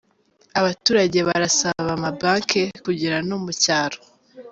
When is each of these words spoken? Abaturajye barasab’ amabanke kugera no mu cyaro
Abaturajye 0.59 1.19
barasab’ 1.29 1.79
amabanke 1.97 2.61
kugera 2.85 3.17
no 3.27 3.37
mu 3.43 3.51
cyaro 3.61 3.97